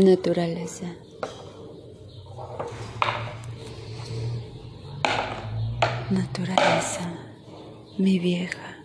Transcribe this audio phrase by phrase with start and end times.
[0.00, 0.96] Naturaleza.
[6.10, 7.18] Naturaleza,
[7.98, 8.78] mi vieja,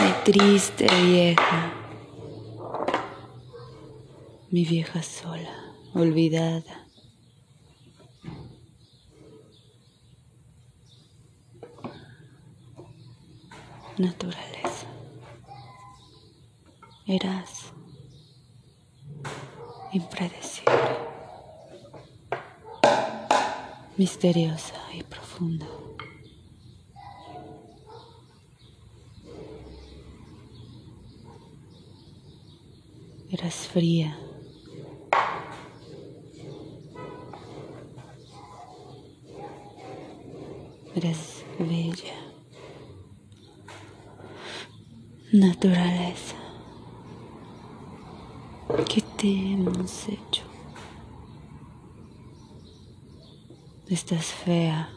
[0.00, 1.72] mi triste vieja,
[4.50, 6.86] mi vieja sola, olvidada.
[13.98, 14.86] Naturaleza,
[17.06, 17.73] eras
[19.94, 20.72] impredecible,
[23.96, 25.66] misteriosa y profunda.
[33.30, 34.16] Eras fría.
[40.94, 42.14] Eres bella.
[45.32, 46.43] Naturaleza.
[48.82, 50.42] ¿Qué te hemos hecho?
[53.88, 54.90] Estás fea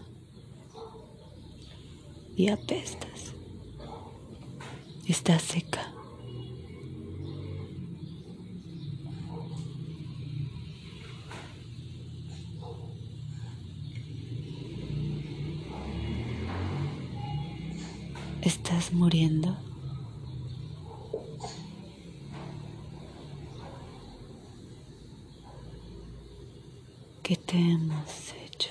[2.36, 3.34] y apestas.
[5.08, 5.94] Estás seca.
[18.41, 19.56] Estás muriendo.
[27.28, 28.70] ¿Qué te hemos hecho?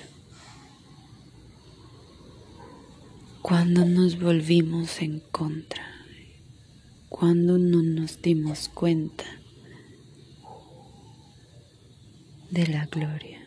[3.43, 5.85] Cuando nos volvimos en contra,
[7.07, 9.25] cuando no nos dimos cuenta
[12.49, 13.45] de la gloria,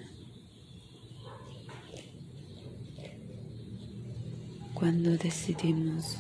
[4.75, 6.19] cuando decidimos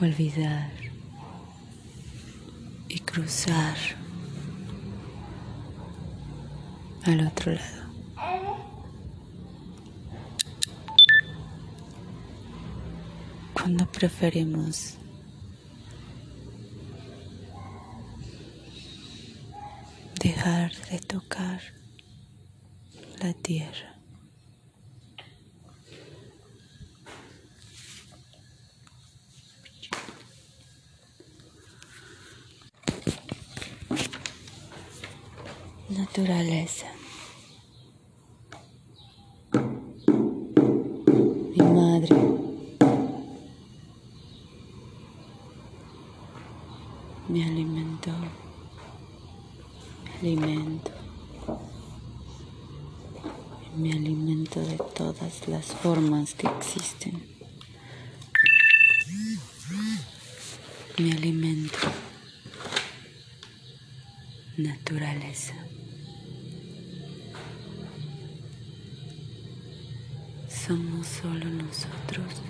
[0.00, 0.72] olvidar
[2.88, 4.03] y cruzar
[7.06, 7.84] al otro lado.
[13.52, 14.98] Cuando preferimos
[20.20, 21.60] dejar de tocar
[23.20, 23.94] la tierra.
[35.88, 36.93] Naturaleza.
[47.28, 48.12] Me alimentó.
[50.22, 50.90] Me alimento.
[53.76, 57.22] Me alimento de todas las formas que existen.
[60.98, 61.78] Me alimento.
[64.56, 65.54] Naturaleza.
[70.66, 72.40] somos solo nosotros.